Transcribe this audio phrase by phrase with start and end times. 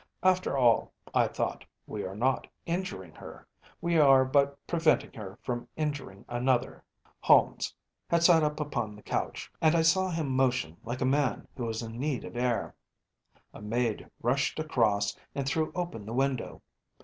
[0.23, 3.47] After all, I thought, we are not injuring her.
[3.81, 6.83] We are but preventing her from injuring another.
[7.19, 7.75] Holmes
[8.09, 11.69] had sat up upon the couch, and I saw him motion like a man who
[11.69, 12.73] is in need of air.
[13.53, 16.63] A maid rushed across and threw open the window.